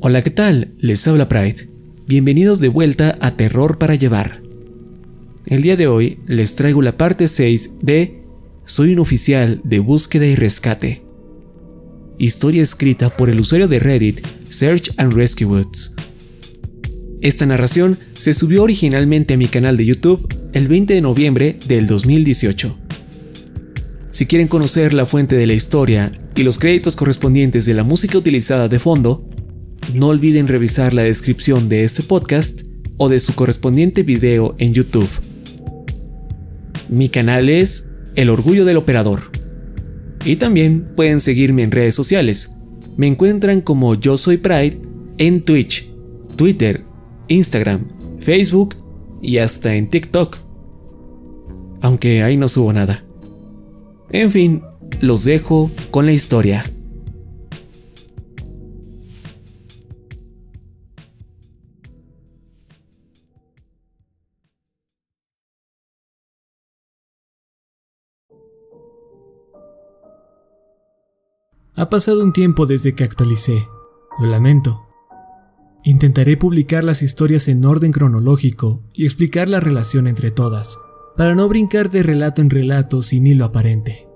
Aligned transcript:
Hola, 0.00 0.22
¿qué 0.22 0.30
tal? 0.30 0.74
Les 0.78 1.08
habla 1.08 1.26
Pride. 1.26 1.70
Bienvenidos 2.06 2.60
de 2.60 2.68
vuelta 2.68 3.16
a 3.22 3.34
Terror 3.34 3.78
para 3.78 3.94
Llevar. 3.94 4.42
El 5.46 5.62
día 5.62 5.74
de 5.74 5.86
hoy 5.86 6.18
les 6.26 6.54
traigo 6.54 6.82
la 6.82 6.98
parte 6.98 7.28
6 7.28 7.78
de 7.80 8.24
Soy 8.66 8.92
un 8.92 8.98
oficial 8.98 9.62
de 9.64 9.78
búsqueda 9.78 10.26
y 10.26 10.34
rescate. 10.34 11.02
Historia 12.18 12.62
escrita 12.62 13.16
por 13.16 13.30
el 13.30 13.40
usuario 13.40 13.68
de 13.68 13.78
Reddit 13.78 14.20
Search 14.50 14.92
and 14.98 15.14
Rescue 15.14 15.46
Woods. 15.46 15.94
Esta 17.22 17.46
narración 17.46 17.98
se 18.18 18.34
subió 18.34 18.62
originalmente 18.62 19.32
a 19.32 19.38
mi 19.38 19.48
canal 19.48 19.78
de 19.78 19.86
YouTube 19.86 20.28
el 20.52 20.68
20 20.68 20.92
de 20.92 21.00
noviembre 21.00 21.58
del 21.66 21.86
2018. 21.86 22.78
Si 24.10 24.26
quieren 24.26 24.48
conocer 24.48 24.92
la 24.92 25.06
fuente 25.06 25.36
de 25.36 25.46
la 25.46 25.54
historia 25.54 26.12
y 26.34 26.42
los 26.42 26.58
créditos 26.58 26.96
correspondientes 26.96 27.64
de 27.64 27.72
la 27.72 27.84
música 27.84 28.18
utilizada 28.18 28.68
de 28.68 28.78
fondo, 28.78 29.22
no 29.94 30.08
olviden 30.08 30.48
revisar 30.48 30.94
la 30.94 31.02
descripción 31.02 31.68
de 31.68 31.84
este 31.84 32.02
podcast 32.02 32.62
o 32.96 33.08
de 33.08 33.20
su 33.20 33.34
correspondiente 33.34 34.02
video 34.02 34.54
en 34.58 34.74
YouTube. 34.74 35.08
Mi 36.88 37.08
canal 37.08 37.48
es 37.48 37.90
El 38.14 38.30
Orgullo 38.30 38.64
del 38.64 38.76
Operador. 38.76 39.30
Y 40.24 40.36
también 40.36 40.92
pueden 40.96 41.20
seguirme 41.20 41.62
en 41.62 41.70
redes 41.70 41.94
sociales. 41.94 42.56
Me 42.96 43.06
encuentran 43.06 43.60
como 43.60 43.94
Yo 43.94 44.16
Soy 44.16 44.36
Pride 44.36 44.80
en 45.18 45.42
Twitch, 45.42 45.90
Twitter, 46.36 46.84
Instagram, 47.28 47.88
Facebook 48.18 48.74
y 49.22 49.38
hasta 49.38 49.74
en 49.74 49.88
TikTok. 49.88 50.36
Aunque 51.80 52.22
ahí 52.22 52.36
no 52.36 52.48
subo 52.48 52.72
nada. 52.72 53.04
En 54.10 54.30
fin, 54.30 54.62
los 55.00 55.24
dejo 55.24 55.70
con 55.90 56.06
la 56.06 56.12
historia. 56.12 56.64
Ha 71.78 71.90
pasado 71.90 72.24
un 72.24 72.32
tiempo 72.32 72.66
desde 72.66 72.96
que 72.96 73.04
actualicé. 73.04 73.68
Lo 74.18 74.26
lamento. 74.26 74.88
Intentaré 75.84 76.36
publicar 76.36 76.82
las 76.82 77.02
historias 77.02 77.46
en 77.46 77.64
orden 77.64 77.92
cronológico 77.92 78.82
y 78.92 79.04
explicar 79.04 79.48
la 79.48 79.60
relación 79.60 80.08
entre 80.08 80.32
todas, 80.32 80.76
para 81.16 81.36
no 81.36 81.48
brincar 81.48 81.88
de 81.88 82.02
relato 82.02 82.42
en 82.42 82.50
relato 82.50 83.00
sin 83.00 83.28
hilo 83.28 83.44
aparente. 83.44 84.08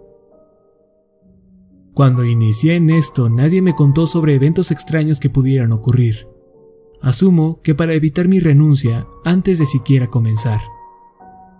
Cuando 1.94 2.24
inicié 2.24 2.74
en 2.74 2.90
esto 2.90 3.30
nadie 3.30 3.62
me 3.62 3.76
contó 3.76 4.08
sobre 4.08 4.34
eventos 4.34 4.72
extraños 4.72 5.20
que 5.20 5.30
pudieran 5.30 5.70
ocurrir. 5.70 6.26
Asumo 7.00 7.62
que 7.62 7.76
para 7.76 7.94
evitar 7.94 8.26
mi 8.26 8.40
renuncia 8.40 9.06
antes 9.24 9.60
de 9.60 9.66
siquiera 9.66 10.08
comenzar. 10.08 10.60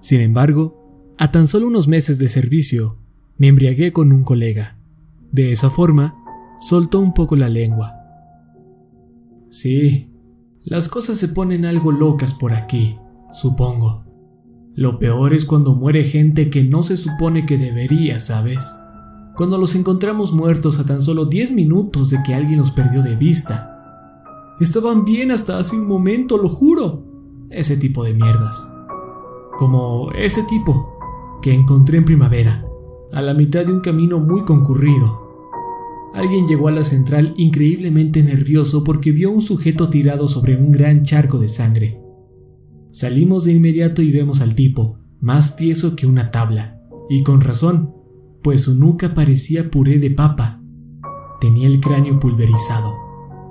Sin 0.00 0.20
embargo, 0.20 1.14
a 1.16 1.30
tan 1.30 1.46
solo 1.46 1.68
unos 1.68 1.86
meses 1.86 2.18
de 2.18 2.28
servicio, 2.28 2.98
me 3.36 3.46
embriagué 3.46 3.92
con 3.92 4.12
un 4.12 4.24
colega 4.24 4.81
de 5.32 5.52
esa 5.52 5.70
forma, 5.70 6.14
soltó 6.60 7.00
un 7.00 7.14
poco 7.14 7.36
la 7.36 7.48
lengua. 7.48 7.96
Sí, 9.50 10.12
las 10.62 10.88
cosas 10.88 11.16
se 11.16 11.28
ponen 11.28 11.64
algo 11.64 11.90
locas 11.90 12.34
por 12.34 12.52
aquí, 12.52 12.98
supongo. 13.32 14.04
Lo 14.74 14.98
peor 14.98 15.34
es 15.34 15.44
cuando 15.44 15.74
muere 15.74 16.04
gente 16.04 16.48
que 16.48 16.64
no 16.64 16.82
se 16.82 16.96
supone 16.96 17.44
que 17.44 17.58
debería, 17.58 18.20
¿sabes? 18.20 18.74
Cuando 19.36 19.58
los 19.58 19.74
encontramos 19.74 20.32
muertos 20.32 20.78
a 20.78 20.86
tan 20.86 21.02
solo 21.02 21.26
10 21.26 21.52
minutos 21.52 22.10
de 22.10 22.22
que 22.22 22.34
alguien 22.34 22.58
los 22.58 22.70
perdió 22.70 23.02
de 23.02 23.16
vista. 23.16 24.54
Estaban 24.60 25.04
bien 25.04 25.30
hasta 25.30 25.58
hace 25.58 25.76
un 25.76 25.86
momento, 25.86 26.38
lo 26.38 26.48
juro. 26.48 27.04
Ese 27.50 27.76
tipo 27.76 28.04
de 28.04 28.14
mierdas. 28.14 28.66
Como 29.58 30.10
ese 30.12 30.42
tipo 30.44 30.96
que 31.42 31.52
encontré 31.52 31.98
en 31.98 32.04
primavera, 32.04 32.64
a 33.12 33.20
la 33.20 33.34
mitad 33.34 33.64
de 33.64 33.72
un 33.72 33.80
camino 33.80 34.20
muy 34.20 34.44
concurrido. 34.44 35.21
Alguien 36.14 36.46
llegó 36.46 36.68
a 36.68 36.72
la 36.72 36.84
central 36.84 37.34
increíblemente 37.36 38.22
nervioso 38.22 38.84
porque 38.84 39.12
vio 39.12 39.30
un 39.30 39.40
sujeto 39.40 39.88
tirado 39.88 40.28
sobre 40.28 40.56
un 40.56 40.70
gran 40.70 41.04
charco 41.04 41.38
de 41.38 41.48
sangre. 41.48 42.00
Salimos 42.90 43.44
de 43.44 43.52
inmediato 43.52 44.02
y 44.02 44.12
vemos 44.12 44.42
al 44.42 44.54
tipo, 44.54 44.98
más 45.20 45.56
tieso 45.56 45.96
que 45.96 46.06
una 46.06 46.30
tabla, 46.30 46.78
y 47.08 47.22
con 47.22 47.40
razón, 47.40 47.94
pues 48.42 48.62
su 48.62 48.78
nuca 48.78 49.14
parecía 49.14 49.70
puré 49.70 49.98
de 49.98 50.10
papa. 50.10 50.62
Tenía 51.40 51.66
el 51.66 51.80
cráneo 51.80 52.20
pulverizado. 52.20 52.94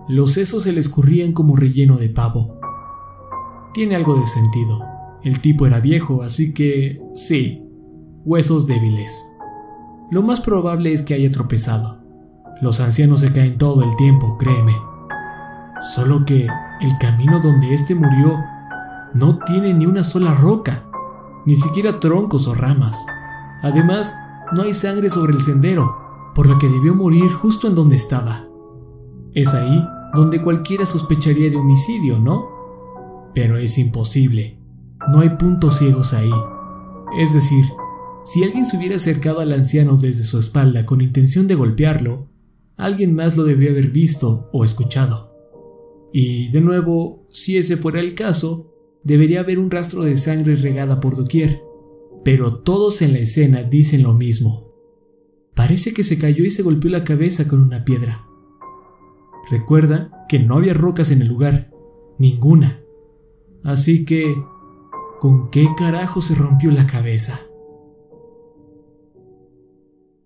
Los 0.07 0.33
sesos 0.33 0.63
se 0.63 0.73
le 0.73 0.79
escurrían 0.79 1.33
como 1.33 1.55
relleno 1.55 1.97
de 1.97 2.09
pavo. 2.09 2.59
Tiene 3.73 3.95
algo 3.95 4.16
de 4.16 4.28
sentido. 4.28 4.83
El 5.23 5.39
tipo 5.39 5.66
era 5.66 5.79
viejo, 5.79 6.22
así 6.22 6.53
que... 6.53 7.01
sí, 7.16 7.63
huesos 8.25 8.67
débiles. 8.67 9.25
Lo 10.11 10.22
más 10.22 10.41
probable 10.41 10.93
es 10.93 11.01
que 11.03 11.13
haya 11.13 11.31
tropezado. 11.31 12.00
Los 12.61 12.79
ancianos 12.79 13.22
se 13.22 13.33
caen 13.33 13.57
todo 13.57 13.83
el 13.83 13.95
tiempo, 13.95 14.38
créeme. 14.38 14.75
Solo 15.81 16.25
que 16.25 16.47
el 16.79 16.97
camino 16.99 17.39
donde 17.39 17.73
éste 17.73 17.95
murió 17.95 18.39
no 19.16 19.39
tiene 19.45 19.73
ni 19.73 19.88
una 19.88 20.03
sola 20.03 20.33
roca, 20.35 20.83
ni 21.45 21.55
siquiera 21.55 21.99
troncos 21.99 22.47
o 22.47 22.53
ramas. 22.53 23.03
Además, 23.63 24.16
no 24.55 24.61
hay 24.61 24.75
sangre 24.75 25.09
sobre 25.09 25.33
el 25.33 25.41
sendero, 25.41 25.97
por 26.35 26.47
lo 26.47 26.59
que 26.59 26.67
debió 26.67 26.94
morir 26.94 27.31
justo 27.31 27.67
en 27.67 27.73
donde 27.73 27.95
estaba. 27.95 28.47
Es 29.33 29.53
ahí 29.53 29.83
donde 30.13 30.41
cualquiera 30.41 30.85
sospecharía 30.85 31.49
de 31.49 31.57
homicidio, 31.57 32.19
¿no? 32.19 32.49
Pero 33.33 33.57
es 33.57 33.78
imposible. 33.78 34.59
No 35.11 35.22
hay 35.22 35.29
puntos 35.29 35.78
ciegos 35.78 36.13
ahí. 36.13 36.31
Es 37.17 37.33
decir, 37.33 37.66
si 38.23 38.43
alguien 38.43 38.66
se 38.66 38.78
hubiera 38.78 38.97
acercado 38.97 39.39
al 39.39 39.51
anciano 39.51 39.97
desde 39.97 40.25
su 40.25 40.38
espalda 40.38 40.85
con 40.85 41.01
intención 41.01 41.47
de 41.47 41.55
golpearlo, 41.55 42.30
alguien 42.81 43.13
más 43.13 43.37
lo 43.37 43.43
debió 43.43 43.69
haber 43.69 43.91
visto 43.91 44.49
o 44.51 44.65
escuchado. 44.65 45.31
Y 46.11 46.49
de 46.49 46.61
nuevo, 46.61 47.27
si 47.31 47.57
ese 47.57 47.77
fuera 47.77 47.99
el 47.99 48.15
caso, 48.15 48.73
debería 49.03 49.41
haber 49.41 49.59
un 49.59 49.69
rastro 49.69 50.03
de 50.03 50.17
sangre 50.17 50.55
regada 50.55 50.99
por 50.99 51.15
doquier. 51.15 51.61
Pero 52.23 52.55
todos 52.55 53.01
en 53.01 53.13
la 53.13 53.19
escena 53.19 53.63
dicen 53.63 54.03
lo 54.03 54.15
mismo. 54.15 54.71
Parece 55.53 55.93
que 55.93 56.03
se 56.03 56.17
cayó 56.17 56.43
y 56.43 56.51
se 56.51 56.63
golpeó 56.63 56.89
la 56.89 57.03
cabeza 57.03 57.47
con 57.47 57.61
una 57.61 57.85
piedra. 57.85 58.25
Recuerda 59.51 60.25
que 60.27 60.39
no 60.39 60.55
había 60.55 60.73
rocas 60.73 61.11
en 61.11 61.21
el 61.21 61.27
lugar, 61.27 61.71
ninguna. 62.17 62.81
Así 63.63 64.05
que, 64.05 64.33
¿con 65.19 65.51
qué 65.51 65.67
carajo 65.77 66.21
se 66.21 66.33
rompió 66.33 66.71
la 66.71 66.87
cabeza? 66.87 67.41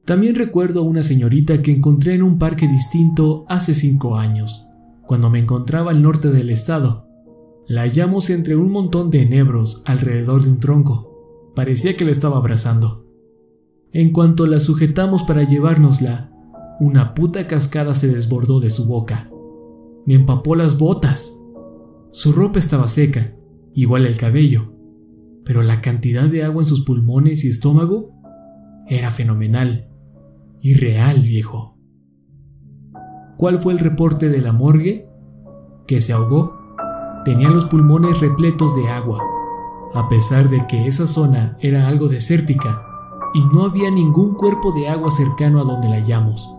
También 0.05 0.35
recuerdo 0.35 0.81
a 0.81 0.83
una 0.83 1.01
señorita 1.01 1.63
que 1.63 1.71
encontré 1.71 2.13
en 2.13 2.21
un 2.21 2.37
parque 2.37 2.67
distinto 2.67 3.43
hace 3.49 3.73
cinco 3.73 4.17
años, 4.17 4.69
cuando 5.07 5.31
me 5.31 5.39
encontraba 5.39 5.89
al 5.89 6.03
norte 6.03 6.31
del 6.31 6.51
estado. 6.51 7.07
La 7.67 7.81
hallamos 7.81 8.29
entre 8.29 8.55
un 8.55 8.71
montón 8.71 9.09
de 9.09 9.23
enebros 9.23 9.81
alrededor 9.85 10.43
de 10.43 10.51
un 10.51 10.59
tronco. 10.59 11.51
Parecía 11.55 11.97
que 11.97 12.05
la 12.05 12.11
estaba 12.11 12.37
abrazando. 12.37 13.07
En 13.91 14.11
cuanto 14.11 14.45
la 14.45 14.59
sujetamos 14.59 15.23
para 15.23 15.41
llevárnosla, 15.41 16.31
una 16.79 17.15
puta 17.15 17.47
cascada 17.47 17.95
se 17.95 18.07
desbordó 18.07 18.59
de 18.59 18.69
su 18.69 18.85
boca. 18.85 19.31
Me 20.05 20.13
empapó 20.13 20.55
las 20.55 20.77
botas. 20.77 21.39
Su 22.11 22.31
ropa 22.31 22.59
estaba 22.59 22.87
seca, 22.87 23.35
igual 23.73 24.05
el 24.05 24.17
cabello, 24.17 24.75
pero 25.43 25.63
la 25.63 25.81
cantidad 25.81 26.25
de 26.25 26.43
agua 26.43 26.61
en 26.61 26.67
sus 26.67 26.81
pulmones 26.81 27.43
y 27.43 27.49
estómago 27.49 28.13
era 28.87 29.09
fenomenal. 29.09 29.89
Irreal, 30.67 31.19
viejo. 31.19 31.77
¿Cuál 33.37 33.59
fue 33.59 33.73
el 33.73 33.77
reporte 33.77 34.29
de 34.29 34.41
la 34.41 34.51
morgue? 34.51 35.07
Que 35.85 36.01
se 36.01 36.11
ahogó. 36.11 36.57
Tenía 37.23 37.51
los 37.51 37.67
pulmones 37.67 38.19
repletos 38.19 38.75
de 38.75 38.89
agua, 38.89 39.21
a 39.93 40.09
pesar 40.09 40.49
de 40.49 40.65
que 40.65 40.87
esa 40.87 41.05
zona 41.05 41.55
era 41.61 41.87
algo 41.87 42.07
desértica 42.07 42.83
y 43.35 43.41
no 43.53 43.63
había 43.63 43.91
ningún 43.91 44.33
cuerpo 44.33 44.71
de 44.71 44.87
agua 44.89 45.11
cercano 45.11 45.61
a 45.61 45.65
donde 45.65 45.87
la 45.87 45.97
hallamos, 45.97 46.49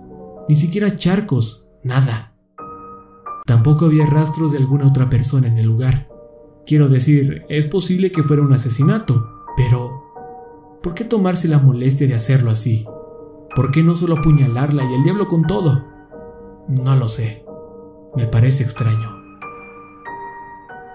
ni 0.49 0.55
siquiera 0.55 0.97
charcos, 0.97 1.67
nada. 1.82 2.37
Tampoco 3.44 3.87
había 3.87 4.06
rastros 4.06 4.52
de 4.52 4.59
alguna 4.59 4.87
otra 4.87 5.11
persona 5.11 5.49
en 5.49 5.59
el 5.59 5.67
lugar. 5.67 6.09
Quiero 6.64 6.87
decir, 6.87 7.44
es 7.49 7.67
posible 7.67 8.12
que 8.12 8.23
fuera 8.23 8.43
un 8.43 8.52
asesinato, 8.52 9.29
pero 9.56 10.05
¿por 10.81 10.94
qué 10.94 11.02
tomarse 11.02 11.49
la 11.49 11.59
molestia 11.59 12.06
de 12.06 12.14
hacerlo 12.14 12.52
así? 12.52 12.87
¿Por 13.56 13.73
qué 13.73 13.82
no 13.82 13.97
solo 13.97 14.19
apuñalarla 14.19 14.85
y 14.85 14.93
el 14.93 15.03
diablo 15.03 15.29
con 15.29 15.47
todo? 15.47 15.87
No 16.69 16.94
lo 16.94 17.08
sé. 17.08 17.43
Me 18.14 18.26
parece 18.26 18.62
extraño. 18.62 19.17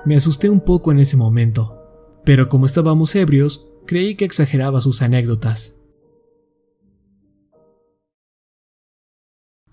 Me 0.06 0.16
asusté 0.16 0.48
un 0.48 0.62
poco 0.62 0.92
en 0.92 1.00
ese 1.00 1.18
momento, 1.18 1.80
pero 2.24 2.50
como 2.50 2.68
estábamos 2.68 3.16
ebrios, 3.16 3.68
creí 3.88 4.14
que 4.14 4.26
exageraba 4.26 4.80
sus 4.80 5.02
anécdotas. 5.02 5.80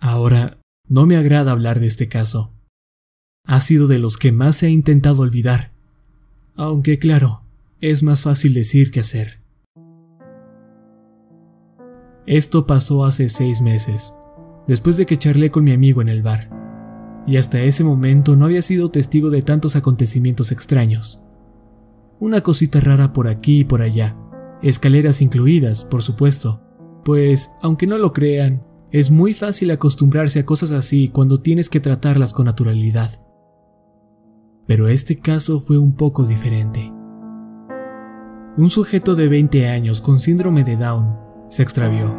Ahora, 0.00 0.58
no 0.86 1.04
me 1.04 1.18
agrada 1.18 1.52
hablar 1.52 1.80
de 1.80 1.86
este 1.86 2.08
caso, 2.08 2.54
ha 3.44 3.60
sido 3.60 3.86
de 3.86 3.98
los 3.98 4.16
que 4.16 4.32
más 4.32 4.56
se 4.56 4.66
ha 4.66 4.70
intentado 4.70 5.22
olvidar. 5.22 5.72
Aunque 6.54 6.98
claro, 6.98 7.42
es 7.82 8.02
más 8.02 8.22
fácil 8.22 8.54
decir 8.54 8.90
que 8.90 9.00
hacer. 9.00 9.37
Esto 12.28 12.66
pasó 12.66 13.06
hace 13.06 13.30
seis 13.30 13.62
meses, 13.62 14.12
después 14.66 14.98
de 14.98 15.06
que 15.06 15.16
charlé 15.16 15.50
con 15.50 15.64
mi 15.64 15.72
amigo 15.72 16.02
en 16.02 16.10
el 16.10 16.22
bar, 16.22 16.50
y 17.26 17.38
hasta 17.38 17.62
ese 17.62 17.84
momento 17.84 18.36
no 18.36 18.44
había 18.44 18.60
sido 18.60 18.90
testigo 18.90 19.30
de 19.30 19.40
tantos 19.40 19.76
acontecimientos 19.76 20.52
extraños. 20.52 21.24
Una 22.20 22.42
cosita 22.42 22.80
rara 22.80 23.14
por 23.14 23.28
aquí 23.28 23.60
y 23.60 23.64
por 23.64 23.80
allá, 23.80 24.14
escaleras 24.62 25.22
incluidas, 25.22 25.86
por 25.86 26.02
supuesto, 26.02 26.60
pues, 27.02 27.52
aunque 27.62 27.86
no 27.86 27.96
lo 27.96 28.12
crean, 28.12 28.62
es 28.90 29.10
muy 29.10 29.32
fácil 29.32 29.70
acostumbrarse 29.70 30.40
a 30.40 30.44
cosas 30.44 30.72
así 30.72 31.08
cuando 31.08 31.40
tienes 31.40 31.70
que 31.70 31.80
tratarlas 31.80 32.34
con 32.34 32.44
naturalidad. 32.44 33.22
Pero 34.66 34.88
este 34.88 35.18
caso 35.18 35.60
fue 35.60 35.78
un 35.78 35.96
poco 35.96 36.26
diferente. 36.26 36.92
Un 38.58 38.68
sujeto 38.68 39.14
de 39.14 39.28
20 39.28 39.66
años 39.70 40.02
con 40.02 40.20
síndrome 40.20 40.62
de 40.62 40.76
Down 40.76 41.27
se 41.48 41.62
extravió. 41.62 42.16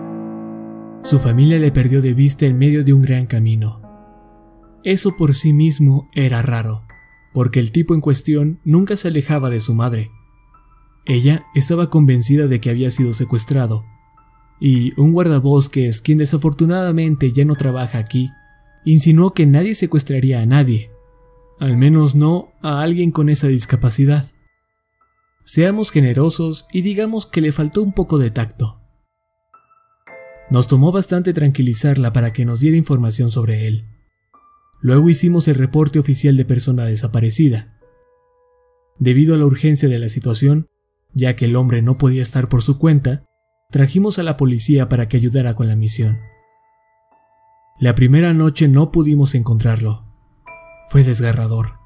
Su 1.03 1.19
familia 1.19 1.59
le 1.59 1.71
perdió 1.71 2.01
de 2.01 2.13
vista 2.13 2.45
en 2.45 2.57
medio 2.57 2.83
de 2.83 2.93
un 2.93 3.01
gran 3.01 3.25
camino. 3.25 3.81
Eso 4.83 5.15
por 5.17 5.35
sí 5.35 5.53
mismo 5.53 6.09
era 6.13 6.41
raro, 6.41 6.83
porque 7.33 7.59
el 7.59 7.71
tipo 7.71 7.93
en 7.93 8.01
cuestión 8.01 8.59
nunca 8.63 8.95
se 8.95 9.07
alejaba 9.07 9.49
de 9.49 9.59
su 9.59 9.73
madre. 9.73 10.11
Ella 11.05 11.45
estaba 11.55 11.89
convencida 11.89 12.47
de 12.47 12.59
que 12.59 12.69
había 12.69 12.91
sido 12.91 13.13
secuestrado 13.13 13.85
y 14.59 14.99
un 14.99 15.13
guardabosques, 15.13 16.01
quien 16.01 16.17
desafortunadamente 16.17 17.31
ya 17.31 17.45
no 17.45 17.55
trabaja 17.55 17.97
aquí, 17.97 18.29
insinuó 18.85 19.33
que 19.33 19.45
nadie 19.45 19.73
secuestraría 19.73 20.41
a 20.41 20.45
nadie, 20.45 20.91
al 21.59 21.77
menos 21.77 22.15
no 22.15 22.51
a 22.61 22.81
alguien 22.81 23.11
con 23.11 23.29
esa 23.29 23.47
discapacidad. 23.47 24.25
Seamos 25.45 25.91
generosos 25.91 26.67
y 26.73 26.81
digamos 26.81 27.25
que 27.25 27.41
le 27.41 27.51
faltó 27.51 27.81
un 27.81 27.93
poco 27.93 28.17
de 28.17 28.31
tacto. 28.31 28.78
Nos 30.49 30.67
tomó 30.67 30.91
bastante 30.91 31.33
tranquilizarla 31.33 32.11
para 32.11 32.33
que 32.33 32.45
nos 32.45 32.59
diera 32.59 32.77
información 32.77 33.29
sobre 33.29 33.67
él. 33.67 33.85
Luego 34.81 35.09
hicimos 35.09 35.47
el 35.47 35.55
reporte 35.55 35.99
oficial 35.99 36.37
de 36.37 36.45
persona 36.45 36.85
desaparecida. 36.85 37.79
Debido 38.97 39.35
a 39.35 39.37
la 39.37 39.45
urgencia 39.45 39.89
de 39.89 39.99
la 39.99 40.09
situación, 40.09 40.67
ya 41.13 41.35
que 41.35 41.45
el 41.45 41.55
hombre 41.55 41.81
no 41.81 41.97
podía 41.97 42.21
estar 42.21 42.49
por 42.49 42.61
su 42.61 42.79
cuenta, 42.79 43.25
trajimos 43.69 44.19
a 44.19 44.23
la 44.23 44.37
policía 44.37 44.89
para 44.89 45.07
que 45.07 45.17
ayudara 45.17 45.53
con 45.53 45.67
la 45.67 45.75
misión. 45.75 46.17
La 47.79 47.95
primera 47.95 48.33
noche 48.33 48.67
no 48.67 48.91
pudimos 48.91 49.35
encontrarlo. 49.35 50.05
Fue 50.89 51.03
desgarrador. 51.03 51.79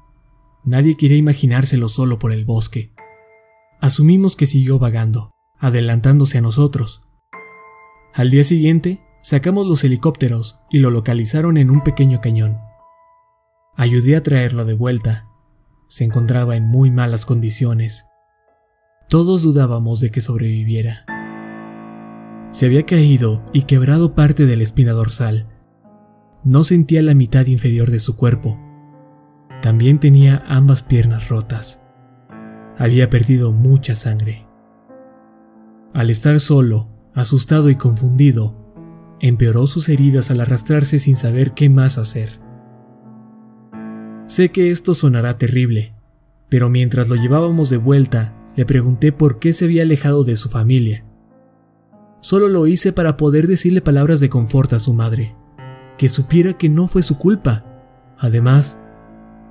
Nadie 0.64 0.96
quería 0.96 1.18
imaginárselo 1.18 1.88
solo 1.88 2.18
por 2.18 2.32
el 2.32 2.44
bosque. 2.44 2.94
Asumimos 3.80 4.34
que 4.34 4.46
siguió 4.46 4.78
vagando, 4.78 5.30
adelantándose 5.58 6.38
a 6.38 6.40
nosotros. 6.40 7.03
Al 8.14 8.30
día 8.30 8.44
siguiente, 8.44 9.02
sacamos 9.22 9.66
los 9.66 9.82
helicópteros 9.82 10.60
y 10.70 10.78
lo 10.78 10.90
localizaron 10.90 11.56
en 11.56 11.68
un 11.68 11.82
pequeño 11.82 12.20
cañón. 12.20 12.60
Ayudé 13.76 14.14
a 14.14 14.22
traerlo 14.22 14.64
de 14.64 14.74
vuelta. 14.74 15.26
Se 15.88 16.04
encontraba 16.04 16.54
en 16.54 16.62
muy 16.62 16.92
malas 16.92 17.26
condiciones. 17.26 18.06
Todos 19.08 19.42
dudábamos 19.42 19.98
de 19.98 20.12
que 20.12 20.20
sobreviviera. 20.20 21.04
Se 22.52 22.66
había 22.66 22.86
caído 22.86 23.42
y 23.52 23.62
quebrado 23.62 24.14
parte 24.14 24.46
de 24.46 24.56
la 24.56 24.62
espina 24.62 24.92
dorsal. 24.92 25.48
No 26.44 26.62
sentía 26.62 27.02
la 27.02 27.14
mitad 27.14 27.46
inferior 27.46 27.90
de 27.90 27.98
su 27.98 28.16
cuerpo. 28.16 28.60
También 29.60 29.98
tenía 29.98 30.44
ambas 30.46 30.84
piernas 30.84 31.30
rotas. 31.30 31.82
Había 32.78 33.10
perdido 33.10 33.50
mucha 33.50 33.96
sangre. 33.96 34.46
Al 35.92 36.10
estar 36.10 36.38
solo, 36.38 36.93
asustado 37.14 37.70
y 37.70 37.76
confundido, 37.76 38.54
empeoró 39.20 39.66
sus 39.66 39.88
heridas 39.88 40.30
al 40.30 40.40
arrastrarse 40.40 40.98
sin 40.98 41.16
saber 41.16 41.54
qué 41.54 41.68
más 41.70 41.98
hacer. 41.98 42.40
Sé 44.26 44.50
que 44.50 44.70
esto 44.70 44.94
sonará 44.94 45.38
terrible, 45.38 45.94
pero 46.48 46.70
mientras 46.70 47.08
lo 47.08 47.16
llevábamos 47.16 47.70
de 47.70 47.76
vuelta, 47.76 48.34
le 48.56 48.64
pregunté 48.64 49.12
por 49.12 49.38
qué 49.38 49.52
se 49.52 49.64
había 49.64 49.82
alejado 49.82 50.24
de 50.24 50.36
su 50.36 50.48
familia 50.48 51.04
Solo 52.24 52.48
lo 52.48 52.66
hice 52.66 52.90
para 52.90 53.18
poder 53.18 53.46
decirle 53.46 53.82
palabras 53.82 54.18
de 54.18 54.30
confort 54.30 54.72
a 54.72 54.78
su 54.78 54.94
madre, 54.94 55.36
que 55.98 56.08
supiera 56.08 56.54
que 56.54 56.70
no 56.70 56.88
fue 56.88 57.02
su 57.02 57.18
culpa. 57.18 57.66
Además, 58.16 58.80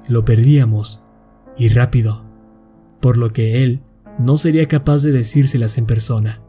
lo 0.07 0.25
perdíamos, 0.25 1.03
y 1.55 1.69
rápido, 1.69 2.25
por 2.99 3.17
lo 3.17 3.29
que 3.29 3.63
él 3.63 3.83
no 4.17 4.37
sería 4.37 4.67
capaz 4.67 5.03
de 5.03 5.11
decírselas 5.11 5.77
en 5.77 5.85
persona. 5.85 6.41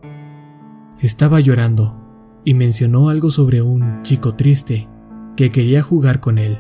Estaba 1.01 1.41
llorando 1.41 2.01
y 2.45 2.55
mencionó 2.55 3.09
algo 3.09 3.31
sobre 3.31 3.63
un 3.63 4.03
chico 4.03 4.35
triste 4.35 4.89
que 5.37 5.51
quería 5.51 5.83
jugar 5.83 6.21
con 6.21 6.39
él. 6.39 6.59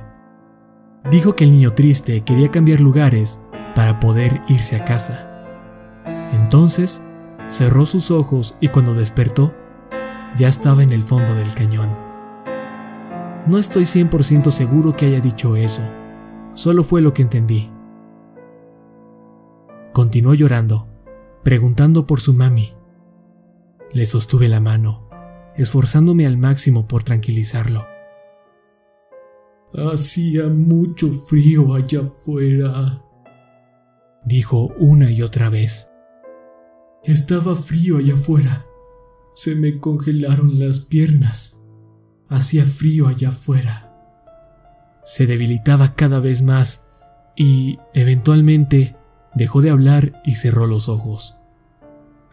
Dijo 1.11 1.37
que 1.37 1.45
el 1.45 1.53
niño 1.53 1.71
triste 1.71 2.23
quería 2.23 2.51
cambiar 2.51 2.81
lugares 2.81 3.41
para 3.75 4.01
poder 4.01 4.43
irse 4.49 4.77
a 4.77 4.85
casa. 4.85 5.31
Entonces 6.33 7.07
cerró 7.49 7.87
sus 7.87 8.11
ojos 8.11 8.57
y 8.61 8.69
cuando 8.69 8.95
despertó, 8.95 9.55
ya 10.37 10.49
estaba 10.49 10.83
en 10.83 10.93
el 10.93 11.05
fondo 11.05 11.35
del 11.35 11.55
cañón. 11.55 11.91
No 13.47 13.59
estoy 13.59 13.85
100% 13.85 14.51
seguro 14.51 14.97
que 14.97 15.07
haya 15.07 15.21
dicho 15.21 15.55
eso, 15.55 15.83
solo 16.55 16.83
fue 16.83 17.03
lo 17.03 17.15
que 17.15 17.23
entendí. 17.23 17.71
Continuó 19.93 20.35
llorando, 20.35 20.89
preguntando 21.45 22.07
por 22.07 22.21
su 22.21 22.35
mami. 22.35 22.74
Le 23.95 24.07
sostuve 24.07 24.49
la 24.49 24.61
mano, 24.61 25.09
esforzándome 25.57 26.27
al 26.27 26.37
máximo 26.37 26.89
por 26.89 27.05
tranquilizarlo. 27.05 27.87
Hacía 29.73 30.49
mucho 30.49 31.13
frío 31.13 31.75
allá 31.75 32.01
afuera, 32.01 33.03
dijo 34.25 34.75
una 34.81 35.13
y 35.13 35.23
otra 35.23 35.49
vez. 35.49 35.93
Estaba 37.05 37.55
frío 37.55 37.99
allá 37.99 38.15
afuera. 38.15 38.67
Se 39.35 39.55
me 39.55 39.79
congelaron 39.79 40.59
las 40.59 40.81
piernas. 40.81 41.61
Hacía 42.29 42.65
frío 42.65 43.07
allá 43.07 43.29
afuera. 43.29 43.93
Se 45.05 45.27
debilitaba 45.27 45.95
cada 45.95 46.19
vez 46.19 46.43
más 46.43 46.91
y, 47.37 47.79
eventualmente, 47.93 48.97
dejó 49.35 49.63
de 49.63 49.71
hablar 49.71 50.21
y 50.25 50.35
cerró 50.35 50.67
los 50.67 50.89
ojos. 50.89 51.39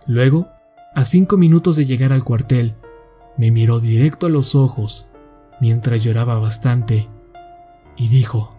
Luego, 0.08 0.50
a 0.94 1.06
cinco 1.06 1.38
minutos 1.38 1.76
de 1.76 1.86
llegar 1.86 2.12
al 2.14 2.24
cuartel, 2.24 2.76
me 3.38 3.52
miró 3.52 3.80
directo 3.80 4.28
a 4.28 4.30
los 4.30 4.56
ojos 4.56 5.10
mientras 5.62 6.04
lloraba 6.04 6.40
bastante 6.40 7.08
y 7.96 8.08
dijo, 8.10 8.58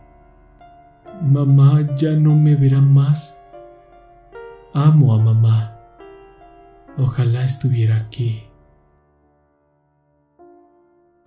Mamá 1.20 1.94
ya 1.96 2.12
no 2.12 2.34
me 2.34 2.56
verá 2.56 2.80
más. 2.80 3.40
Amo 4.74 5.14
a 5.14 5.18
mamá. 5.18 5.78
Ojalá 6.96 7.44
estuviera 7.44 7.96
aquí. 7.96 8.44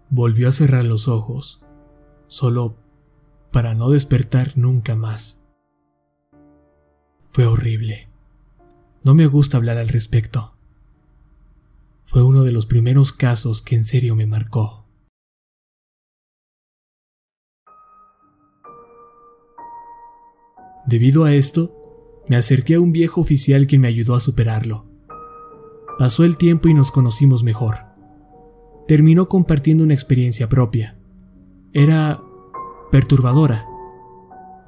Volvió 0.10 0.50
a 0.50 0.52
cerrar 0.52 0.84
los 0.86 1.08
ojos, 1.08 1.62
solo 2.28 2.78
para 3.52 3.74
no 3.76 3.90
despertar 3.90 4.58
nunca 4.58 4.96
más. 4.96 5.46
Fue 7.30 7.46
horrible. 7.46 8.10
No 9.04 9.14
me 9.14 9.28
gusta 9.28 9.58
hablar 9.58 9.78
al 9.78 9.88
respecto. 9.88 10.55
Fue 12.16 12.24
uno 12.24 12.44
de 12.46 12.54
los 12.54 12.66
primeros 12.66 13.12
casos 13.12 13.62
que 13.62 13.76
en 13.76 13.84
serio 13.84 14.16
me 14.16 14.26
marcó. 14.26 14.88
Debido 20.88 21.26
a 21.26 21.34
esto, 21.34 22.24
me 22.30 22.38
acerqué 22.38 22.76
a 22.76 22.80
un 22.80 22.94
viejo 22.94 23.20
oficial 23.20 23.68
que 23.68 23.80
me 23.80 23.90
ayudó 23.90 24.16
a 24.16 24.22
superarlo. 24.22 24.86
Pasó 26.00 26.24
el 26.24 26.38
tiempo 26.38 26.70
y 26.70 26.74
nos 26.74 26.90
conocimos 26.90 27.44
mejor. 27.44 27.80
Terminó 28.88 29.28
compartiendo 29.28 29.84
una 29.84 29.94
experiencia 29.94 30.48
propia. 30.48 30.98
Era 31.74 32.24
perturbadora, 32.94 33.68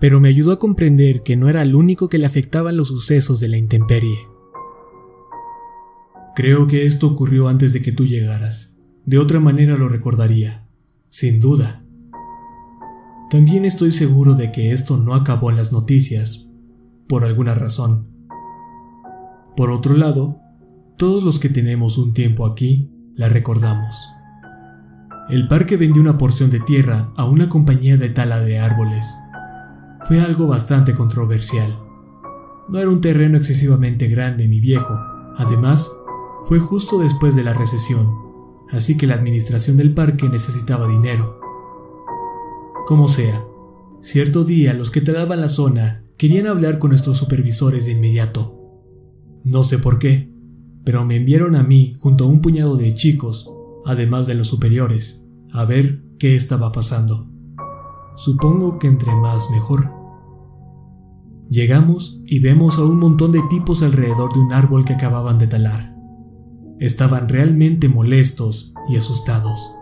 pero 0.01 0.19
me 0.19 0.27
ayudó 0.27 0.51
a 0.51 0.59
comprender 0.59 1.23
que 1.23 1.37
no 1.37 1.47
era 1.47 1.61
el 1.61 1.75
único 1.75 2.09
que 2.09 2.17
le 2.17 2.25
afectaban 2.25 2.75
los 2.75 2.89
sucesos 2.89 3.39
de 3.39 3.47
la 3.47 3.55
intemperie. 3.55 4.17
Creo 6.37 6.67
que 6.67 6.85
esto 6.85 7.07
ocurrió 7.07 7.47
antes 7.47 7.73
de 7.73 7.81
que 7.81 7.91
tú 7.91 8.05
llegaras. 8.05 8.77
De 9.07 9.17
otra 9.17 9.39
manera 9.39 9.75
lo 9.75 9.89
recordaría, 9.89 10.67
sin 11.09 11.39
duda. 11.39 11.83
También 13.31 13.65
estoy 13.65 13.89
seguro 13.89 14.35
de 14.35 14.51
que 14.51 14.71
esto 14.71 14.97
no 14.97 15.15
acabó 15.15 15.49
en 15.49 15.55
las 15.55 15.73
noticias, 15.73 16.51
por 17.07 17.23
alguna 17.23 17.55
razón. 17.55 18.05
Por 19.55 19.71
otro 19.71 19.95
lado, 19.95 20.39
todos 20.95 21.23
los 21.23 21.39
que 21.39 21.49
tenemos 21.49 21.97
un 21.97 22.13
tiempo 22.13 22.45
aquí 22.45 22.91
la 23.15 23.29
recordamos. 23.29 24.07
El 25.29 25.47
parque 25.47 25.75
vendió 25.75 26.03
una 26.03 26.19
porción 26.19 26.51
de 26.51 26.59
tierra 26.59 27.13
a 27.17 27.25
una 27.25 27.49
compañía 27.49 27.97
de 27.97 28.09
tala 28.09 28.41
de 28.41 28.59
árboles. 28.59 29.11
fue 30.01 30.19
algo 30.19 30.45
bastante 30.45 30.93
controversial. 30.93 31.79
No 32.69 32.77
era 32.77 32.91
un 32.91 33.01
terreno 33.01 33.39
excesivamente 33.39 34.05
grande 34.05 34.47
ni 34.47 34.59
viejo, 34.59 34.93
además, 35.35 35.89
fue 36.43 36.59
justo 36.59 36.99
después 36.99 37.35
de 37.35 37.43
la 37.43 37.53
recesión, 37.53 38.13
así 38.69 38.97
que 38.97 39.07
la 39.07 39.15
administración 39.15 39.77
del 39.77 39.93
parque 39.93 40.29
necesitaba 40.29 40.87
dinero. 40.87 41.39
Como 42.85 43.07
sea, 43.07 43.45
cierto 44.01 44.43
día 44.43 44.73
los 44.73 44.91
que 44.91 45.01
te 45.01 45.11
daban 45.11 45.41
la 45.41 45.49
zona 45.49 46.03
querían 46.17 46.47
hablar 46.47 46.79
con 46.79 46.91
nuestros 46.91 47.17
supervisores 47.17 47.85
de 47.85 47.91
inmediato. 47.91 48.57
No 49.43 49.63
sé 49.63 49.77
por 49.77 49.99
qué, 49.99 50.33
pero 50.83 51.05
me 51.05 51.17
enviaron 51.17 51.55
a 51.55 51.63
mí 51.63 51.95
junto 51.99 52.23
a 52.23 52.27
un 52.27 52.41
puñado 52.41 52.77
de 52.77 52.93
chicos, 52.93 53.51
además 53.85 54.25
de 54.25 54.35
los 54.35 54.47
superiores, 54.47 55.25
a 55.51 55.65
ver 55.65 56.01
qué 56.17 56.35
estaba 56.35 56.71
pasando. 56.71 57.29
Supongo 58.15 58.79
que 58.79 58.87
entre 58.87 59.13
más 59.15 59.51
mejor. 59.51 59.91
Llegamos 61.49 62.21
y 62.25 62.39
vemos 62.39 62.77
a 62.77 62.83
un 62.83 62.99
montón 62.99 63.31
de 63.31 63.41
tipos 63.49 63.83
alrededor 63.83 64.33
de 64.33 64.39
un 64.39 64.53
árbol 64.53 64.85
que 64.85 64.93
acababan 64.93 65.37
de 65.37 65.47
talar. 65.47 65.96
Estaban 66.79 67.27
realmente 67.27 67.89
molestos 67.89 68.73
y 68.87 68.97
asustados. 68.97 69.75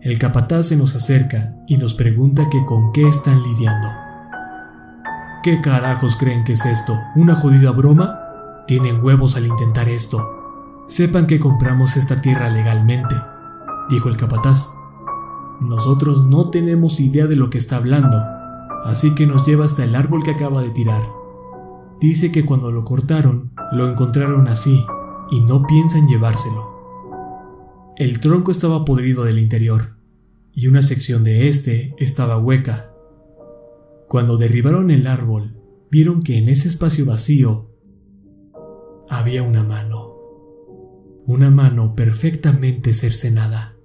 El 0.00 0.18
capataz 0.18 0.68
se 0.68 0.76
nos 0.76 0.96
acerca 0.96 1.54
y 1.66 1.76
nos 1.76 1.94
pregunta 1.94 2.48
que 2.48 2.64
con 2.64 2.92
qué 2.92 3.06
están 3.06 3.42
lidiando. 3.42 3.88
¿Qué 5.42 5.60
carajos 5.60 6.16
creen 6.16 6.44
que 6.44 6.54
es 6.54 6.64
esto? 6.64 6.98
¿Una 7.14 7.34
jodida 7.34 7.72
broma? 7.72 8.18
Tienen 8.66 9.04
huevos 9.04 9.36
al 9.36 9.46
intentar 9.46 9.90
esto. 9.90 10.26
Sepan 10.86 11.26
que 11.26 11.38
compramos 11.38 11.98
esta 11.98 12.22
tierra 12.22 12.48
legalmente, 12.48 13.14
dijo 13.90 14.08
el 14.08 14.16
capataz. 14.16 14.72
Nosotros 15.60 16.24
no 16.24 16.48
tenemos 16.48 17.00
idea 17.00 17.26
de 17.26 17.36
lo 17.36 17.50
que 17.50 17.58
está 17.58 17.76
hablando, 17.76 18.16
así 18.86 19.14
que 19.14 19.26
nos 19.26 19.44
lleva 19.46 19.66
hasta 19.66 19.84
el 19.84 19.94
árbol 19.94 20.22
que 20.22 20.30
acaba 20.30 20.62
de 20.62 20.70
tirar. 20.70 21.02
Dice 22.00 22.32
que 22.32 22.46
cuando 22.46 22.72
lo 22.72 22.84
cortaron, 22.84 23.52
lo 23.72 23.88
encontraron 23.88 24.48
así, 24.48 24.86
y 25.30 25.40
no 25.40 25.62
piensan 25.64 26.08
llevárselo. 26.08 26.78
El 27.96 28.20
tronco 28.20 28.50
estaba 28.50 28.84
podrido 28.84 29.24
del 29.24 29.38
interior, 29.38 29.96
y 30.52 30.66
una 30.66 30.82
sección 30.82 31.24
de 31.24 31.48
este 31.48 31.94
estaba 31.98 32.38
hueca. 32.38 32.92
Cuando 34.08 34.36
derribaron 34.36 34.90
el 34.90 35.06
árbol, 35.06 35.60
vieron 35.90 36.22
que 36.22 36.38
en 36.38 36.48
ese 36.48 36.68
espacio 36.68 37.06
vacío 37.06 37.70
había 39.08 39.42
una 39.42 39.62
mano. 39.62 40.16
Una 41.26 41.50
mano 41.50 41.94
perfectamente 41.94 42.94
cercenada. 42.94 43.76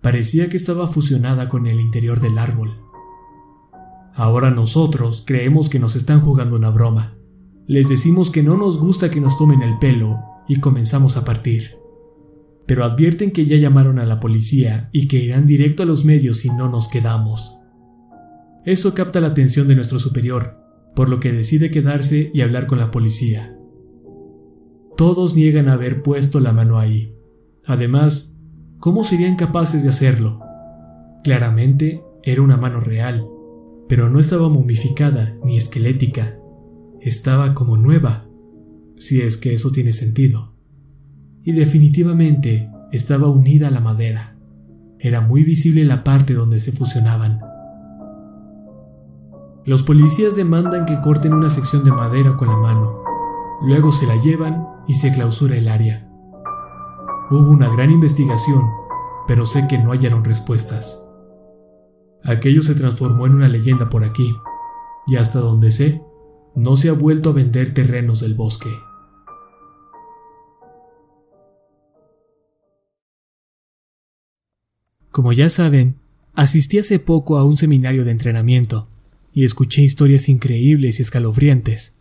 Parecía 0.00 0.48
que 0.48 0.56
estaba 0.56 0.88
fusionada 0.88 1.48
con 1.48 1.66
el 1.66 1.78
interior 1.78 2.20
del 2.20 2.38
árbol. 2.38 2.80
Ahora 4.14 4.50
nosotros 4.50 5.24
creemos 5.26 5.70
que 5.70 5.78
nos 5.78 5.96
están 5.96 6.20
jugando 6.20 6.56
una 6.56 6.70
broma. 6.70 7.16
Les 7.66 7.88
decimos 7.88 8.30
que 8.30 8.42
no 8.42 8.56
nos 8.56 8.78
gusta 8.78 9.10
que 9.10 9.20
nos 9.20 9.38
tomen 9.38 9.62
el 9.62 9.78
pelo 9.78 10.20
y 10.48 10.56
comenzamos 10.56 11.16
a 11.16 11.24
partir. 11.24 11.76
Pero 12.66 12.84
advierten 12.84 13.30
que 13.30 13.46
ya 13.46 13.56
llamaron 13.56 13.98
a 13.98 14.06
la 14.06 14.20
policía 14.20 14.88
y 14.92 15.08
que 15.08 15.18
irán 15.18 15.46
directo 15.46 15.82
a 15.82 15.86
los 15.86 16.04
medios 16.04 16.38
si 16.38 16.50
no 16.50 16.68
nos 16.68 16.88
quedamos. 16.88 17.58
Eso 18.64 18.94
capta 18.94 19.20
la 19.20 19.28
atención 19.28 19.68
de 19.68 19.74
nuestro 19.74 19.98
superior, 19.98 20.58
por 20.94 21.08
lo 21.08 21.20
que 21.20 21.32
decide 21.32 21.70
quedarse 21.70 22.30
y 22.32 22.42
hablar 22.42 22.66
con 22.66 22.78
la 22.78 22.90
policía. 22.90 23.56
Todos 24.96 25.34
niegan 25.34 25.68
haber 25.68 26.02
puesto 26.02 26.38
la 26.40 26.52
mano 26.52 26.78
ahí. 26.78 27.16
Además, 27.64 28.36
¿cómo 28.78 29.04
serían 29.04 29.36
capaces 29.36 29.82
de 29.82 29.88
hacerlo? 29.88 30.40
Claramente 31.24 32.02
era 32.22 32.42
una 32.42 32.56
mano 32.56 32.80
real, 32.80 33.26
pero 33.88 34.10
no 34.10 34.20
estaba 34.20 34.48
momificada 34.48 35.36
ni 35.44 35.56
esquelética. 35.56 36.38
Estaba 37.02 37.52
como 37.52 37.76
nueva, 37.76 38.28
si 38.96 39.22
es 39.22 39.36
que 39.36 39.54
eso 39.54 39.72
tiene 39.72 39.92
sentido. 39.92 40.54
Y 41.42 41.50
definitivamente 41.50 42.70
estaba 42.92 43.28
unida 43.28 43.66
a 43.66 43.70
la 43.72 43.80
madera. 43.80 44.36
Era 45.00 45.20
muy 45.20 45.42
visible 45.42 45.84
la 45.84 46.04
parte 46.04 46.32
donde 46.32 46.60
se 46.60 46.70
fusionaban. 46.70 47.40
Los 49.64 49.82
policías 49.82 50.36
demandan 50.36 50.86
que 50.86 51.00
corten 51.00 51.34
una 51.34 51.50
sección 51.50 51.82
de 51.82 51.90
madera 51.90 52.36
con 52.36 52.46
la 52.46 52.56
mano. 52.56 53.00
Luego 53.62 53.90
se 53.90 54.06
la 54.06 54.14
llevan 54.14 54.64
y 54.86 54.94
se 54.94 55.10
clausura 55.12 55.56
el 55.56 55.66
área. 55.66 56.08
Hubo 57.32 57.50
una 57.50 57.68
gran 57.68 57.90
investigación, 57.90 58.62
pero 59.26 59.44
sé 59.44 59.66
que 59.66 59.78
no 59.78 59.90
hallaron 59.90 60.22
respuestas. 60.22 61.04
Aquello 62.22 62.62
se 62.62 62.76
transformó 62.76 63.26
en 63.26 63.34
una 63.34 63.48
leyenda 63.48 63.90
por 63.90 64.04
aquí, 64.04 64.36
y 65.08 65.16
hasta 65.16 65.40
donde 65.40 65.72
sé, 65.72 66.00
no 66.54 66.76
se 66.76 66.88
ha 66.88 66.92
vuelto 66.92 67.30
a 67.30 67.32
vender 67.32 67.72
terrenos 67.74 68.20
del 68.20 68.34
bosque. 68.34 68.70
Como 75.10 75.32
ya 75.32 75.50
saben, 75.50 75.96
asistí 76.34 76.78
hace 76.78 76.98
poco 76.98 77.36
a 77.36 77.44
un 77.44 77.56
seminario 77.56 78.04
de 78.04 78.10
entrenamiento 78.10 78.88
y 79.34 79.44
escuché 79.44 79.82
historias 79.82 80.28
increíbles 80.28 80.98
y 80.98 81.02
escalofriantes. 81.02 81.94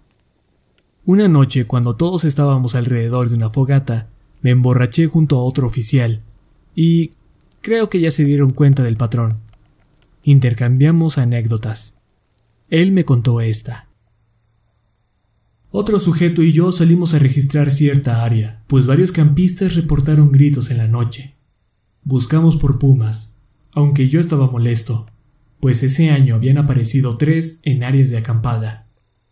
Una 1.06 1.28
noche, 1.28 1.66
cuando 1.66 1.96
todos 1.96 2.24
estábamos 2.26 2.76
alrededor 2.76 3.30
de 3.30 3.36
una 3.36 3.50
fogata, 3.50 4.08
me 4.42 4.52
emborraché 4.52 5.08
junto 5.08 5.38
a 5.38 5.44
otro 5.44 5.68
oficial 5.68 6.22
y 6.76 7.12
creo 7.62 7.90
que 7.90 8.00
ya 8.00 8.12
se 8.12 8.24
dieron 8.24 8.52
cuenta 8.52 8.84
del 8.84 8.98
patrón. 8.98 9.40
Intercambiamos 10.24 11.18
anécdotas. 11.18 11.96
Él 12.70 12.92
me 12.92 13.04
contó 13.04 13.42
esta. 13.42 13.88
Otro 15.74 16.02
sujeto 16.02 16.44
y 16.44 16.52
yo 16.52 16.74
salimos 16.74 17.14
a 17.14 17.20
registrar 17.20 17.72
cierta 17.72 18.26
área, 18.26 18.62
pues 18.68 18.86
varios 18.86 19.14
campistas 19.14 19.74
reportaron 19.76 20.30
gritos 20.30 20.70
en 20.70 20.78
la 20.78 20.90
noche. 20.90 21.34
Buscamos 22.04 22.58
por 22.58 22.78
pumas, 22.78 23.36
aunque 23.72 24.10
yo 24.10 24.20
estaba 24.20 24.52
molesto, 24.52 25.08
pues 25.62 25.82
ese 25.82 26.10
año 26.10 26.36
habían 26.36 26.58
aparecido 26.58 27.16
tres 27.16 27.60
en 27.64 27.86
áreas 27.86 28.10
de 28.10 28.18
acampada. 28.18 28.86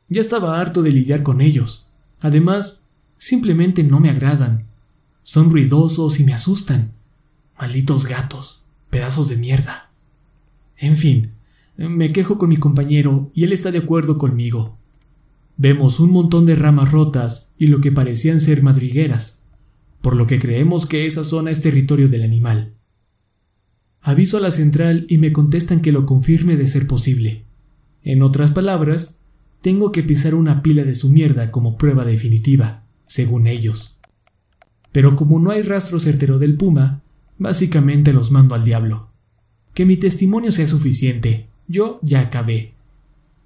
Ya 0.07 0.21
estaba 0.21 0.61
harto 0.61 0.81
de 0.81 0.93
lidiar 0.93 1.23
con 1.23 1.41
ellos. 1.41 1.87
Además, 2.21 2.83
simplemente 3.17 3.83
no 3.83 3.99
me 3.99 4.09
agradan. 4.09 4.63
Son 5.23 5.49
ruidosos 5.49 6.21
y 6.21 6.23
me 6.23 6.33
asustan. 6.33 6.93
Malditos 7.59 8.05
gatos, 8.05 8.63
pedazos 8.89 9.27
de 9.27 9.35
mierda. 9.35 9.89
En 10.77 10.95
fin, 10.95 11.31
me 11.75 12.13
quejo 12.13 12.37
con 12.37 12.47
mi 12.47 12.55
compañero 12.55 13.29
y 13.35 13.43
él 13.43 13.51
está 13.51 13.71
de 13.71 13.79
acuerdo 13.79 14.17
conmigo. 14.17 14.78
Vemos 15.61 15.99
un 15.99 16.11
montón 16.11 16.45
de 16.45 16.55
ramas 16.55 16.93
rotas 16.93 17.49
y 17.57 17.67
lo 17.67 17.81
que 17.81 17.91
parecían 17.91 18.39
ser 18.39 18.63
madrigueras, 18.63 19.39
por 19.99 20.15
lo 20.15 20.25
que 20.25 20.39
creemos 20.39 20.85
que 20.85 21.05
esa 21.05 21.25
zona 21.25 21.51
es 21.51 21.59
territorio 21.59 22.07
del 22.07 22.23
animal. 22.23 22.71
Aviso 23.99 24.37
a 24.37 24.39
la 24.39 24.51
central 24.51 25.05
y 25.09 25.17
me 25.17 25.33
contestan 25.33 25.81
que 25.81 25.91
lo 25.91 26.05
confirme 26.05 26.55
de 26.55 26.65
ser 26.65 26.87
posible. 26.87 27.43
En 28.03 28.21
otras 28.21 28.51
palabras, 28.51 29.17
tengo 29.61 29.91
que 29.91 30.01
pisar 30.01 30.33
una 30.33 30.63
pila 30.63 30.85
de 30.85 30.95
su 30.95 31.09
mierda 31.09 31.51
como 31.51 31.77
prueba 31.77 32.05
definitiva, 32.05 32.85
según 33.05 33.45
ellos. 33.45 33.97
Pero 34.93 35.17
como 35.17 35.41
no 35.41 35.51
hay 35.51 35.61
rastro 35.61 35.99
certero 35.99 36.39
del 36.39 36.55
puma, 36.55 37.01
básicamente 37.37 38.13
los 38.13 38.31
mando 38.31 38.55
al 38.55 38.63
diablo. 38.63 39.09
Que 39.73 39.85
mi 39.85 39.97
testimonio 39.97 40.53
sea 40.53 40.67
suficiente. 40.67 41.47
Yo 41.67 41.99
ya 42.01 42.21
acabé. 42.21 42.71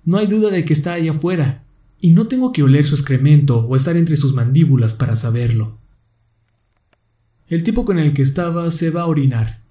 No 0.05 0.19
hay 0.19 0.27
duda 0.27 0.51
de 0.51 0.63
que 0.63 0.73
está 0.73 0.93
ahí 0.93 1.07
afuera, 1.07 1.63
y 2.03 2.09
no 2.09 2.27
tengo 2.27 2.51
que 2.51 2.63
oler 2.63 2.85
su 2.85 2.95
excremento 2.95 3.65
o 3.65 3.77
estar 3.77 3.95
entre 3.95 4.17
sus 4.17 4.33
mandíbulas 4.33 4.93
para 4.93 5.15
saberlo. 5.15 5.77
El 7.47 7.63
tipo 7.63 7.85
con 7.85 7.97
el 7.97 8.13
que 8.13 8.21
estaba 8.21 8.69
se 8.71 8.89
va 8.89 9.03
a 9.03 9.05
orinar. 9.05 9.61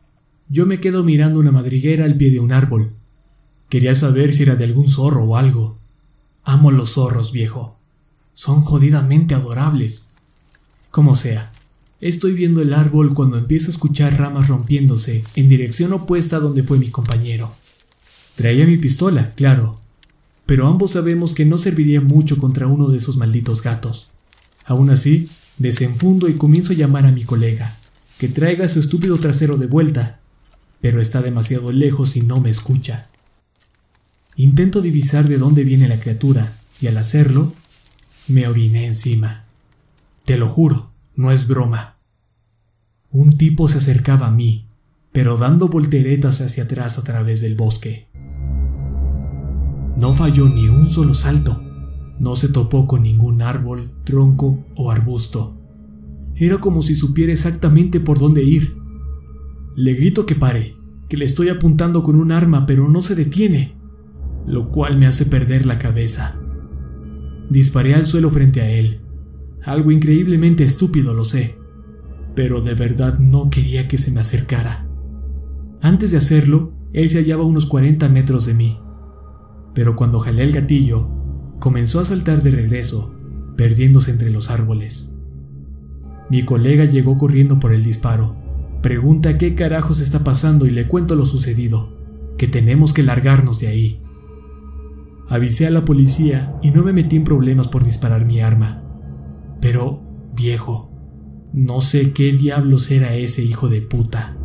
Yo 0.49 0.65
me 0.65 0.81
quedo 0.81 1.05
mirando 1.05 1.41
una 1.41 1.53
madriguera 1.53 2.07
al 2.07 2.17
pie 2.17 2.31
de 2.31 2.41
un 2.41 2.51
árbol. 2.51 2.91
Quería 3.69 3.95
saber 3.95 4.33
si 4.33 4.45
era 4.45 4.57
de 4.57 4.65
algún 4.65 4.89
zorro 4.89 5.25
o 5.25 5.37
algo. 5.37 5.77
Amo 6.43 6.71
los 6.71 6.95
zorros, 6.95 7.33
viejo. 7.33 7.77
Son 8.33 8.62
jodidamente 8.62 9.35
adorables. 9.35 10.09
Como 10.91 11.15
sea, 11.15 11.53
Estoy 12.01 12.33
viendo 12.33 12.62
el 12.62 12.73
árbol 12.73 13.15
cuando 13.15 13.37
empiezo 13.37 13.69
a 13.69 13.75
escuchar 13.75 14.19
ramas 14.19 14.49
rompiéndose 14.49 15.23
en 15.37 15.49
dirección 15.51 15.93
opuesta 15.93 16.37
a 16.37 16.41
donde 16.41 16.65
fue 16.65 16.79
mi 16.79 16.91
compañero. 16.91 17.55
Traía 18.35 18.67
mi 18.67 18.77
pistola, 18.77 19.35
claro, 19.37 19.82
pero 20.52 20.66
ambos 20.66 20.90
sabemos 20.90 21.32
que 21.32 21.47
no 21.47 21.56
serviría 21.56 22.02
mucho 22.02 22.37
contra 22.37 22.66
uno 22.66 22.88
de 22.88 22.99
esos 22.99 23.16
malditos 23.16 23.62
gatos. 23.62 24.11
Aún 24.66 24.90
así, 24.90 25.30
desenfundo 25.56 26.28
y 26.28 26.35
comienzo 26.35 26.75
a 26.75 26.76
llamar 26.76 27.06
a 27.06 27.11
mi 27.11 27.25
colega, 27.25 27.78
que 28.18 28.28
traiga 28.28 28.68
su 28.68 28.78
estúpido 28.78 29.16
trasero 29.16 29.56
de 29.56 29.66
vuelta, 29.66 30.21
pero 30.82 31.00
está 31.00 31.23
demasiado 31.23 31.73
lejos 31.73 32.16
y 32.16 32.21
no 32.21 32.42
me 32.42 32.50
escucha. 32.50 33.09
Intento 34.37 34.82
divisar 34.82 35.26
de 35.26 35.38
dónde 35.38 35.64
viene 35.64 35.88
la 35.88 35.99
criatura, 35.99 36.59
y 36.82 36.87
al 36.87 36.99
hacerlo, 36.99 37.54
me 38.28 38.47
oriné 38.47 38.85
encima. 38.85 39.47
Te 40.26 40.37
lo 40.37 40.50
juro, 40.50 40.90
no 41.16 41.32
es 41.32 41.49
broma. 41.49 41.97
Un 43.11 43.30
tipo 43.38 43.68
se 43.68 43.78
acercaba 43.78 44.26
a 44.26 44.30
mí, 44.30 44.66
pero 45.12 45.38
dando 45.38 45.68
volteretas 45.68 46.42
hacia 46.42 46.64
atrás 46.64 46.99
a 46.99 47.04
través 47.04 47.40
del 47.40 47.54
bosque. 47.54 48.06
No 50.02 50.14
falló 50.14 50.49
ni 50.49 50.68
un 50.68 50.90
solo 50.90 51.14
salto. 51.14 51.62
No 52.18 52.35
se 52.35 52.49
topó 52.49 52.88
con 52.88 53.04
ningún 53.04 53.40
árbol, 53.40 53.92
tronco 54.02 54.66
o 54.75 54.90
arbusto. 54.90 55.56
Era 56.35 56.59
como 56.59 56.82
si 56.82 56.97
supiera 56.97 57.32
exactamente 57.32 58.00
por 58.00 58.18
dónde 58.18 58.42
ir. 58.42 58.75
Le 59.76 59.94
grito 59.94 60.26
que 60.26 60.35
pare, 60.35 60.75
que 61.09 61.16
le 61.16 61.25
estoy 61.25 61.50
apuntando 61.50 62.02
con 62.02 62.16
un 62.16 62.32
arma, 62.32 62.66
pero 62.66 62.88
no 62.88 63.00
se 63.00 63.14
detiene, 63.14 63.76
lo 64.44 64.73
cual 64.73 64.99
me 64.99 65.06
hace 65.06 65.25
perder 65.25 65.66
la 65.66 65.78
cabeza. 65.78 66.37
Disparé 67.49 67.94
al 67.94 68.06
suelo 68.06 68.28
frente 68.28 68.61
a 68.61 68.68
él. 68.71 69.02
Algo 69.62 69.92
increíblemente 69.92 70.64
estúpido, 70.64 71.14
lo 71.14 71.25
sé, 71.25 71.54
pero 72.35 72.61
de 72.61 72.75
verdad 72.75 73.21
no 73.21 73.50
quería 73.50 73.87
que 73.87 73.99
se 73.99 74.11
me 74.11 74.18
acercara. 74.18 74.88
Antes 75.80 76.11
de 76.11 76.16
hacerlo, 76.16 76.73
él 76.92 77.09
se 77.09 77.18
hallaba 77.18 77.44
a 77.44 77.47
unos 77.47 77.66
40 77.66 78.09
metros 78.09 78.47
de 78.47 78.54
mí, 78.54 78.80
pero 79.75 79.97
cuando 79.97 80.21
jalé 80.21 80.45
el 80.45 80.52
gatillo, 80.52 81.11
comenzó 81.59 82.00
a 82.00 82.05
saltar 82.05 82.43
de 82.43 82.50
regreso, 82.50 83.14
perdiéndose 83.57 84.11
entre 84.11 84.31
los 84.31 84.50
árboles. 84.50 85.14
Mi 86.29 86.45
colega 86.45 86.85
llegó 86.85 87.19
corriendo 87.19 87.61
por 87.61 87.73
el 87.73 87.83
disparo. 87.83 88.37
Pregunta 88.83 89.35
qué 89.35 89.55
carajos 89.55 90.00
está 90.00 90.25
pasando 90.25 90.67
y 90.67 90.71
le 90.71 90.88
cuento 90.88 91.14
lo 91.14 91.26
sucedido, 91.26 91.97
que 92.38 92.49
tenemos 92.49 92.93
que 92.93 93.02
largarnos 93.02 93.61
de 93.61 93.69
ahí. 93.69 94.02
Avisé 95.29 95.67
a 95.67 95.71
la 95.71 95.85
policía 95.85 96.57
y 96.62 96.71
no 96.71 96.83
me 96.83 96.93
metí 96.93 97.17
en 97.17 97.25
problemas 97.25 97.69
por 97.69 97.85
disparar 97.85 98.26
mi 98.26 98.41
arma. 98.41 98.83
Pero, 99.61 100.02
viejo, 100.35 100.91
no 101.52 101.81
sé 101.81 102.12
qué 102.12 102.33
diablos 102.33 102.91
era 102.91 103.14
ese 103.14 103.43
hijo 103.43 103.69
de 103.69 103.83
puta. 103.83 104.37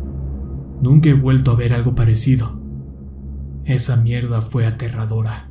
Nunca 0.82 1.08
he 1.08 1.14
vuelto 1.14 1.50
a 1.50 1.56
ver 1.56 1.72
algo 1.72 1.94
parecido. 1.94 2.57
Esa 3.68 3.96
mierda 3.96 4.40
fue 4.40 4.64
aterradora. 4.64 5.50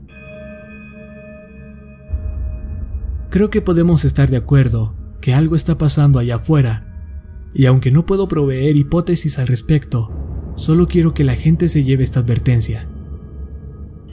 Creo 3.30 3.52
que 3.52 3.62
podemos 3.62 4.06
estar 4.06 4.32
de 4.32 4.38
acuerdo 4.38 4.96
que 5.22 5.36
algo 5.36 5.56
está 5.56 5.78
pasando 5.78 6.18
allá 6.18 6.38
afuera, 6.38 7.52
y 7.54 7.68
aunque 7.68 7.92
no 7.92 8.08
puedo 8.08 8.28
proveer 8.28 8.76
hipótesis 8.76 9.38
al 9.38 9.46
respecto, 9.46 10.12
solo 10.56 10.88
quiero 10.88 11.14
que 11.14 11.24
la 11.24 11.36
gente 11.36 11.68
se 11.68 11.84
lleve 11.84 12.04
esta 12.04 12.22
advertencia. 12.22 12.90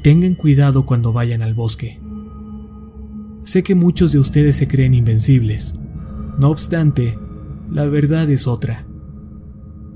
Tengan 0.02 0.34
cuidado 0.34 0.84
cuando 0.84 1.14
vayan 1.14 1.40
al 1.40 1.54
bosque. 1.54 1.98
Sé 3.42 3.62
que 3.62 3.74
muchos 3.74 4.12
de 4.12 4.18
ustedes 4.18 4.54
se 4.56 4.68
creen 4.68 4.92
invencibles. 4.92 5.80
No 6.38 6.50
obstante, 6.50 7.18
la 7.70 7.86
verdad 7.86 8.28
es 8.28 8.46
otra. 8.48 8.86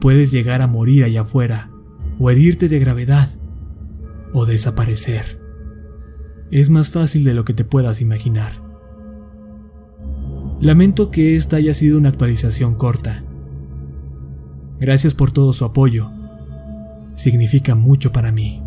Puedes 0.01 0.31
llegar 0.31 0.63
a 0.63 0.67
morir 0.67 1.05
allá 1.05 1.21
afuera, 1.21 1.71
o 2.19 2.31
herirte 2.31 2.71
de 2.71 2.79
gravedad, 2.79 3.29
o 4.33 4.47
desaparecer. 4.47 5.41
Es 6.51 6.71
más 6.71 6.91
fácil 6.91 7.25
de 7.25 7.35
lo 7.35 7.45
que 7.45 7.55
te 7.55 7.65
puedas 7.65 8.01
imaginar. 8.01 8.53
Lamento 10.61 11.11
que 11.11 11.37
esta 11.37 11.57
haya 11.57 11.75
sido 11.75 11.99
una 11.99 12.09
actualización 12.09 12.75
corta. 12.75 13.25
Gracias 14.81 15.15
por 15.15 15.31
todo 15.31 15.53
su 15.53 15.65
apoyo. 15.65 16.11
Significa 17.15 17.75
mucho 17.75 18.13
para 18.13 18.33
mí. 18.33 18.63